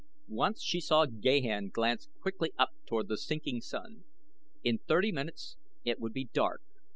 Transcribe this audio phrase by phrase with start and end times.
[0.31, 4.03] Once she saw Gahan glance quickly up toward the sinking sun.
[4.63, 6.63] In thirty minutes it would be dark.